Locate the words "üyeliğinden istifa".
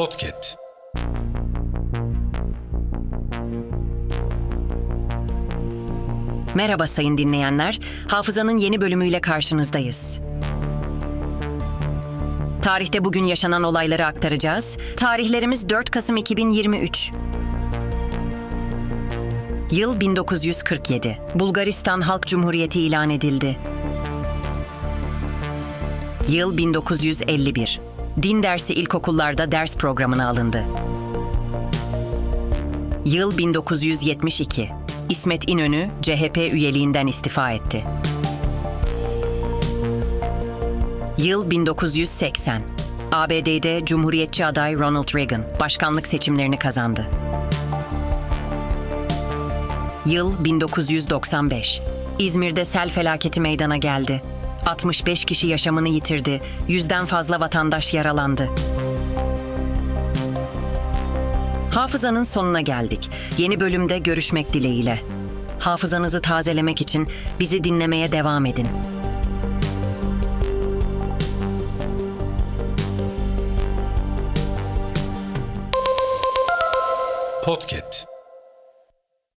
36.36-37.50